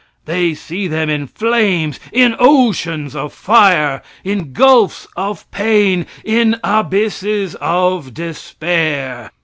[0.25, 7.53] They see them in flames in oceans of fire in gulfs of pain in abysses
[7.61, 9.31] of despair.